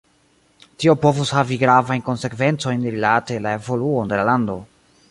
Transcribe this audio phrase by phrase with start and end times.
[0.83, 4.63] Tio povus havi gravajn konsekvencojn rilate la evoluon de la lando.